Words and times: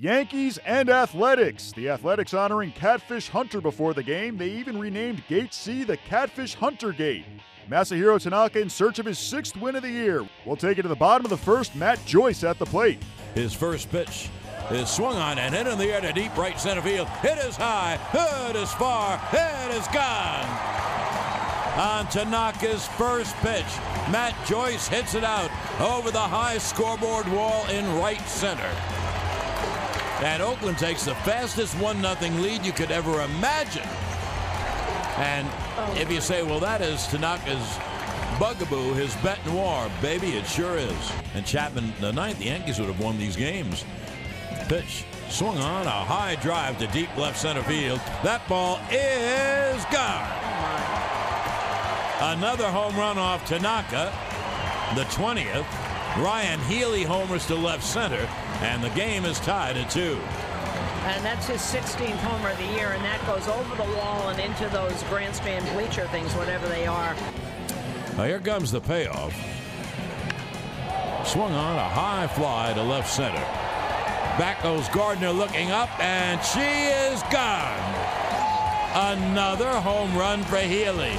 Yankees 0.00 0.58
and 0.64 0.88
Athletics. 0.88 1.72
The 1.72 1.90
Athletics 1.90 2.32
honoring 2.32 2.72
Catfish 2.72 3.28
Hunter 3.28 3.60
before 3.60 3.92
the 3.92 4.02
game. 4.02 4.38
They 4.38 4.48
even 4.48 4.80
renamed 4.80 5.22
Gate 5.28 5.52
C 5.52 5.84
the 5.84 5.98
Catfish 5.98 6.54
Hunter 6.54 6.90
Gate. 6.92 7.26
Masahiro 7.70 8.18
Tanaka 8.18 8.62
in 8.62 8.70
search 8.70 8.98
of 8.98 9.04
his 9.04 9.18
sixth 9.18 9.58
win 9.58 9.76
of 9.76 9.82
the 9.82 9.90
year. 9.90 10.26
We'll 10.46 10.56
take 10.56 10.78
it 10.78 10.82
to 10.82 10.88
the 10.88 10.96
bottom 10.96 11.26
of 11.26 11.30
the 11.30 11.36
first. 11.36 11.76
Matt 11.76 12.02
Joyce 12.06 12.44
at 12.44 12.58
the 12.58 12.64
plate. 12.64 12.98
His 13.34 13.52
first 13.52 13.90
pitch 13.90 14.30
is 14.70 14.88
swung 14.88 15.16
on 15.16 15.38
and 15.38 15.54
hit 15.54 15.66
in 15.66 15.76
the 15.76 15.92
air 15.92 16.00
to 16.00 16.14
deep 16.14 16.34
right 16.34 16.58
center 16.58 16.80
field. 16.80 17.06
It 17.22 17.36
is 17.44 17.56
high, 17.56 17.98
it 18.48 18.56
is 18.56 18.72
far, 18.72 19.20
it 19.34 19.74
is 19.74 19.86
gone. 19.88 20.46
On 21.78 22.06
Tanaka's 22.06 22.86
first 22.86 23.36
pitch, 23.36 23.66
Matt 24.10 24.34
Joyce 24.46 24.88
hits 24.88 25.14
it 25.14 25.24
out 25.24 25.50
over 25.78 26.10
the 26.10 26.18
high 26.18 26.56
scoreboard 26.56 27.28
wall 27.28 27.66
in 27.68 27.84
right 27.98 28.26
center. 28.26 28.70
And 30.22 30.42
Oakland 30.42 30.78
takes 30.78 31.04
the 31.04 31.14
fastest 31.16 31.74
1 31.78 32.02
0 32.02 32.32
lead 32.40 32.64
you 32.64 32.72
could 32.72 32.90
ever 32.90 33.22
imagine. 33.22 33.88
And 35.16 35.48
oh. 35.76 35.96
if 35.98 36.10
you 36.12 36.20
say, 36.20 36.42
well, 36.42 36.60
that 36.60 36.80
is 36.82 37.06
Tanaka's 37.06 37.78
bugaboo, 38.38 38.94
his 38.94 39.14
bête 39.16 39.44
noire, 39.46 39.90
baby, 40.00 40.28
it 40.32 40.46
sure 40.46 40.76
is. 40.76 41.12
And 41.34 41.44
Chapman, 41.44 41.92
the 42.00 42.12
ninth, 42.12 42.38
the 42.38 42.46
Yankees 42.46 42.78
would 42.78 42.88
have 42.88 43.00
won 43.00 43.18
these 43.18 43.36
games. 43.36 43.84
Pitch 44.68 45.04
swung 45.28 45.58
on, 45.58 45.86
a 45.86 45.90
high 45.90 46.36
drive 46.36 46.78
to 46.78 46.86
deep 46.88 47.14
left 47.16 47.38
center 47.38 47.62
field. 47.62 48.00
That 48.22 48.46
ball 48.48 48.78
is 48.90 49.84
gone. 49.86 50.28
Another 52.36 52.70
home 52.70 52.96
run 52.96 53.16
off 53.16 53.46
Tanaka, 53.46 54.12
the 54.94 55.04
20th. 55.04 55.66
Ryan 56.18 56.60
Healy 56.60 57.04
homers 57.04 57.46
to 57.46 57.54
left 57.54 57.84
center, 57.84 58.28
and 58.62 58.82
the 58.82 58.90
game 58.90 59.24
is 59.24 59.38
tied 59.40 59.76
at 59.76 59.90
two. 59.90 60.18
And 61.04 61.24
that's 61.24 61.46
his 61.46 61.60
16th 61.60 62.16
homer 62.16 62.50
of 62.50 62.58
the 62.58 62.66
year, 62.76 62.92
and 62.92 63.02
that 63.04 63.24
goes 63.26 63.48
over 63.48 63.74
the 63.76 63.96
wall 63.96 64.28
and 64.28 64.38
into 64.38 64.68
those 64.68 65.02
grandstand 65.04 65.66
bleacher 65.74 66.06
things, 66.08 66.32
whatever 66.34 66.68
they 66.68 66.86
are. 66.86 67.16
Now 68.16 68.24
here 68.24 68.38
comes 68.38 68.70
the 68.70 68.80
payoff. 68.80 69.34
Swung 71.26 71.52
on 71.52 71.76
a 71.76 71.88
high 71.88 72.26
fly 72.26 72.72
to 72.74 72.82
left 72.82 73.10
center. 73.10 73.44
Back 74.38 74.62
goes 74.62 74.88
Gardner 74.88 75.32
looking 75.32 75.70
up, 75.70 75.88
and 76.00 76.42
she 76.44 76.60
is 76.60 77.22
gone. 77.30 77.78
Another 78.92 79.70
home 79.70 80.16
run 80.16 80.42
for 80.44 80.58
Healy. 80.58 81.14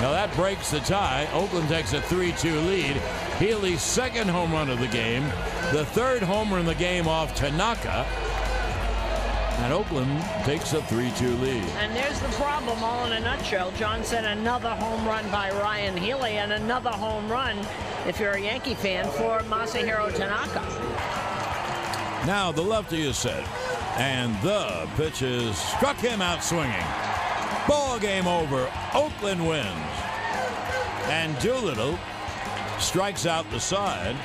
Now 0.00 0.10
that 0.10 0.32
breaks 0.34 0.70
the 0.70 0.80
tie. 0.80 1.28
Oakland 1.32 1.68
takes 1.68 1.92
a 1.92 2.02
3 2.02 2.32
2 2.32 2.60
lead. 2.60 3.00
Healy's 3.38 3.82
second 3.82 4.28
home 4.28 4.52
run 4.52 4.70
of 4.70 4.78
the 4.78 4.86
game, 4.86 5.24
the 5.72 5.84
third 5.86 6.22
homer 6.22 6.58
in 6.60 6.66
the 6.66 6.74
game 6.74 7.08
off 7.08 7.34
Tanaka. 7.34 8.06
And 9.58 9.72
Oakland 9.72 10.20
takes 10.44 10.72
a 10.72 10.82
3 10.82 11.10
2 11.16 11.36
lead. 11.36 11.64
And 11.78 11.94
there's 11.96 12.20
the 12.20 12.28
problem 12.28 12.82
all 12.82 13.06
in 13.06 13.12
a 13.12 13.20
nutshell. 13.20 13.72
John 13.72 14.04
said 14.04 14.24
another 14.24 14.70
home 14.70 15.06
run 15.06 15.28
by 15.30 15.50
Ryan 15.50 15.96
Healy 15.96 16.32
and 16.32 16.52
another 16.52 16.90
home 16.90 17.28
run, 17.28 17.58
if 18.06 18.20
you're 18.20 18.32
a 18.32 18.40
Yankee 18.40 18.74
fan, 18.74 19.04
for 19.10 19.40
Masahiro 19.48 20.14
Tanaka. 20.14 20.62
Now 22.26 22.52
the 22.52 22.62
lefty 22.62 23.02
is 23.06 23.16
set. 23.16 23.44
And 23.96 24.34
the 24.42 24.88
pitches 24.96 25.56
struck 25.56 25.96
him 25.96 26.20
out 26.20 26.42
swinging. 26.42 26.72
Ball 27.68 27.98
game 27.98 28.26
over. 28.26 28.70
Oakland 28.92 29.46
wins. 29.46 29.66
And 31.06 31.38
Doolittle 31.38 31.98
strikes 32.78 33.26
out 33.26 33.50
the 33.50 33.60
side. 33.60 34.16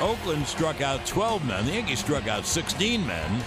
Oakland 0.00 0.46
struck 0.46 0.80
out 0.80 1.04
12 1.06 1.46
men. 1.46 1.64
The 1.64 1.72
Yankees 1.72 2.00
struck 2.00 2.26
out 2.26 2.44
16 2.44 3.06
men. 3.06 3.44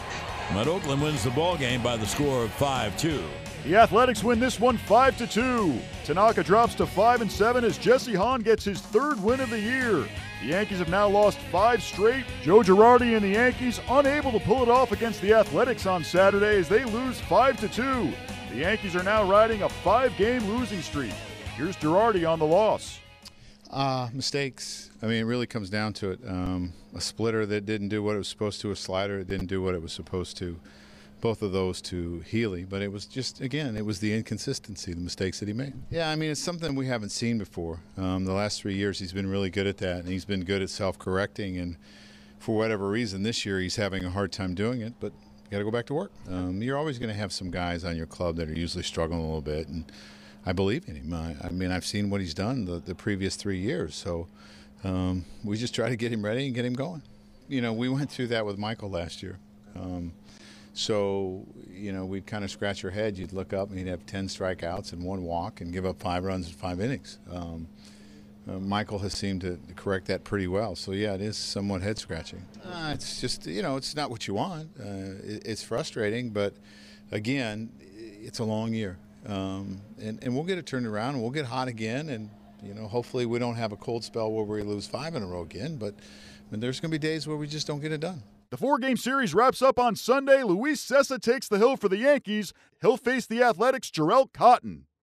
But 0.53 0.67
Oakland 0.67 1.01
wins 1.01 1.23
the 1.23 1.31
ball 1.31 1.57
game 1.57 1.83
by 1.83 1.97
the 1.97 2.05
score 2.05 2.43
of 2.43 2.51
5-2. 2.57 3.21
The 3.63 3.75
Athletics 3.75 4.23
win 4.23 4.39
this 4.39 4.59
one 4.59 4.77
5 4.77 5.17
to 5.17 5.27
2. 5.27 5.79
Tanaka 6.05 6.43
drops 6.43 6.73
to 6.75 6.85
5 6.85 7.21
and 7.21 7.31
7 7.31 7.65
as 7.65 7.77
Jesse 7.77 8.15
Hahn 8.15 8.41
gets 8.41 8.63
his 8.63 8.81
third 8.81 9.21
win 9.21 9.41
of 9.41 9.49
the 9.49 9.59
year. 9.59 10.07
The 10.41 10.47
Yankees 10.47 10.77
have 10.79 10.89
now 10.89 11.07
lost 11.07 11.39
five 11.51 11.81
straight. 11.81 12.23
Joe 12.43 12.59
Girardi 12.59 13.15
and 13.15 13.23
the 13.23 13.29
Yankees 13.29 13.81
unable 13.89 14.31
to 14.31 14.39
pull 14.39 14.61
it 14.61 14.69
off 14.69 14.91
against 14.91 15.19
the 15.21 15.33
Athletics 15.33 15.85
on 15.87 16.03
Saturday 16.03 16.59
as 16.59 16.69
they 16.69 16.85
lose 16.85 17.19
5 17.21 17.59
to 17.59 17.67
2. 17.67 18.13
The 18.51 18.57
Yankees 18.57 18.95
are 18.95 19.03
now 19.03 19.29
riding 19.29 19.63
a 19.63 19.69
five-game 19.69 20.45
losing 20.45 20.81
streak. 20.81 21.13
Here's 21.55 21.75
Girardi 21.75 22.29
on 22.29 22.37
the 22.37 22.45
loss. 22.45 22.99
Uh, 23.69 24.09
mistakes. 24.13 24.91
I 25.01 25.07
mean, 25.07 25.17
it 25.17 25.25
really 25.25 25.47
comes 25.47 25.69
down 25.69 25.93
to 25.93 26.11
it. 26.11 26.19
Um, 26.27 26.73
a 26.95 27.01
splitter 27.01 27.45
that 27.45 27.65
didn't 27.65 27.89
do 27.89 28.01
what 28.01 28.15
it 28.15 28.19
was 28.19 28.27
supposed 28.27 28.61
to, 28.61 28.71
a 28.71 28.75
slider 28.75 29.19
that 29.19 29.27
didn't 29.27 29.47
do 29.47 29.61
what 29.61 29.75
it 29.75 29.81
was 29.81 29.91
supposed 29.91 30.37
to. 30.37 30.59
Both 31.19 31.41
of 31.41 31.51
those 31.51 31.81
to 31.81 32.19
Healy, 32.21 32.63
but 32.63 32.83
it 32.83 32.91
was 32.91 33.07
just 33.07 33.41
again, 33.41 33.75
it 33.75 33.83
was 33.83 33.99
the 33.99 34.13
inconsistency, 34.13 34.93
the 34.93 34.99
mistakes 35.01 35.39
that 35.39 35.47
he 35.47 35.53
made. 35.53 35.73
Yeah, 35.89 36.11
I 36.11 36.15
mean, 36.15 36.29
it's 36.29 36.39
something 36.39 36.75
we 36.75 36.85
haven't 36.85 37.09
seen 37.09 37.39
before. 37.39 37.79
Um, 37.97 38.25
the 38.25 38.33
last 38.33 38.61
three 38.61 38.75
years, 38.75 38.99
he's 38.99 39.13
been 39.13 39.27
really 39.27 39.49
good 39.49 39.65
at 39.65 39.77
that, 39.77 40.01
and 40.01 40.09
he's 40.09 40.25
been 40.25 40.43
good 40.43 40.61
at 40.61 40.69
self-correcting. 40.69 41.57
And 41.57 41.77
for 42.37 42.55
whatever 42.55 42.87
reason, 42.87 43.23
this 43.23 43.47
year 43.47 43.59
he's 43.59 43.77
having 43.77 44.05
a 44.05 44.11
hard 44.11 44.31
time 44.31 44.53
doing 44.53 44.81
it. 44.81 44.93
But 44.99 45.11
got 45.49 45.57
to 45.57 45.63
go 45.63 45.71
back 45.71 45.87
to 45.87 45.95
work. 45.95 46.11
Um, 46.29 46.61
you're 46.61 46.77
always 46.77 46.99
going 46.99 47.09
to 47.09 47.17
have 47.17 47.31
some 47.31 47.49
guys 47.49 47.83
on 47.83 47.97
your 47.97 48.05
club 48.05 48.35
that 48.35 48.47
are 48.47 48.53
usually 48.53 48.83
struggling 48.83 49.19
a 49.19 49.23
little 49.23 49.41
bit, 49.41 49.67
and 49.69 49.91
I 50.47 50.53
believe 50.53 50.87
in 50.87 50.95
him. 50.95 51.13
I, 51.13 51.35
I 51.45 51.49
mean, 51.49 51.71
I've 51.71 51.85
seen 51.85 52.09
what 52.09 52.21
he's 52.21 52.33
done 52.33 52.63
the, 52.63 52.79
the 52.79 52.95
previous 52.95 53.35
three 53.35 53.59
years, 53.59 53.95
so 53.95 54.29
um, 54.85 55.25
we 55.43 55.57
just 55.57 55.75
try 55.75 55.89
to 55.89 55.97
get 55.97 56.09
him 56.09 56.23
ready 56.23 56.45
and 56.45 56.55
get 56.55 56.63
him 56.63 56.73
going. 56.73 57.01
You 57.49 57.59
know, 57.59 57.73
we 57.73 57.89
went 57.89 58.09
through 58.09 58.27
that 58.27 58.45
with 58.45 58.57
Michael 58.57 58.89
last 58.89 59.21
year. 59.21 59.39
Um, 59.75 60.13
so, 60.73 61.45
you 61.69 61.91
know, 61.91 62.05
we'd 62.05 62.25
kind 62.25 62.45
of 62.45 62.49
scratch 62.49 62.81
your 62.81 62.93
head. 62.93 63.17
You'd 63.17 63.33
look 63.33 63.51
up 63.51 63.71
and 63.71 63.77
he'd 63.77 63.87
have 63.87 64.05
10 64.05 64.29
strikeouts 64.29 64.93
and 64.93 65.03
one 65.03 65.23
walk 65.23 65.59
and 65.59 65.73
give 65.73 65.85
up 65.85 65.99
five 65.99 66.23
runs 66.23 66.47
in 66.47 66.53
five 66.53 66.79
innings. 66.79 67.19
Um, 67.29 67.67
uh, 68.49 68.53
Michael 68.53 68.99
has 68.99 69.11
seemed 69.11 69.41
to 69.41 69.59
correct 69.75 70.07
that 70.07 70.23
pretty 70.23 70.47
well. 70.47 70.77
So, 70.77 70.93
yeah, 70.93 71.13
it 71.13 71.21
is 71.21 71.35
somewhat 71.35 71.81
head 71.81 71.97
scratching. 71.97 72.45
Uh, 72.63 72.91
it's 72.93 73.19
just, 73.19 73.47
you 73.47 73.61
know, 73.61 73.75
it's 73.75 73.97
not 73.97 74.09
what 74.09 74.29
you 74.29 74.35
want. 74.35 74.69
Uh, 74.79 75.19
it, 75.25 75.45
it's 75.45 75.61
frustrating, 75.61 76.29
but 76.29 76.53
again, 77.11 77.69
it's 78.21 78.39
a 78.39 78.45
long 78.45 78.73
year. 78.73 78.97
Um, 79.27 79.81
and, 80.01 80.23
and 80.23 80.33
we'll 80.33 80.45
get 80.45 80.57
it 80.57 80.65
turned 80.65 80.87
around 80.87 81.15
and 81.15 81.21
we'll 81.21 81.31
get 81.31 81.45
hot 81.45 81.67
again. 81.67 82.09
And, 82.09 82.29
you 82.63 82.73
know, 82.73 82.87
hopefully 82.87 83.25
we 83.25 83.39
don't 83.39 83.55
have 83.55 83.71
a 83.71 83.75
cold 83.75 84.03
spell 84.03 84.31
where 84.31 84.45
we 84.45 84.63
lose 84.63 84.87
five 84.87 85.15
in 85.15 85.21
a 85.21 85.27
row 85.27 85.41
again. 85.41 85.77
But 85.77 85.93
I 85.95 86.51
mean, 86.51 86.61
there's 86.61 86.79
going 86.79 86.91
to 86.91 86.97
be 86.97 87.05
days 87.05 87.27
where 87.27 87.37
we 87.37 87.47
just 87.47 87.67
don't 87.67 87.81
get 87.81 87.91
it 87.91 87.99
done. 87.99 88.23
The 88.49 88.57
four 88.57 88.79
game 88.79 88.95
series 88.95 89.33
wraps 89.33 89.61
up 89.61 89.77
on 89.77 89.97
Sunday. 89.97 90.41
Luis 90.41 90.83
Cessa 90.83 91.21
takes 91.21 91.49
the 91.49 91.57
hill 91.57 91.75
for 91.75 91.89
the 91.89 91.97
Yankees. 91.97 92.53
He'll 92.81 92.95
face 92.95 93.25
the 93.25 93.43
Athletics' 93.43 93.91
Jharel 93.91 94.31
Cotton. 94.31 94.87